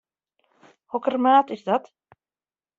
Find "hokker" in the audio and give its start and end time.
0.95-1.17